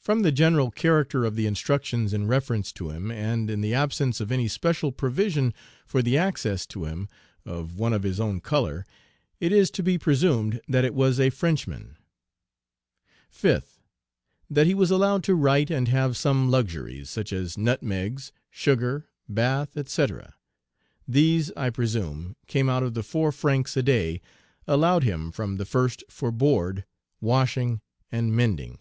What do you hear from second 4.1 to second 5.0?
of any special